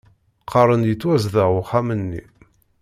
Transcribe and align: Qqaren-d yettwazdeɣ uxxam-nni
Qqaren-d 0.43 0.87
yettwazdeɣ 0.89 1.49
uxxam-nni 1.61 2.21